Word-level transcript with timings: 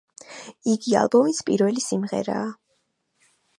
იგი 0.75 0.95
ალბომის 1.01 1.43
პირველი 1.51 1.85
სიმღერაა. 1.91 2.51